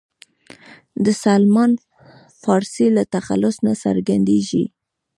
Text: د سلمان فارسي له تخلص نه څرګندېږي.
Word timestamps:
د 1.03 1.05
سلمان 1.23 1.71
فارسي 2.41 2.87
له 2.95 3.03
تخلص 3.15 3.55
نه 3.67 3.73
څرګندېږي. 3.83 4.63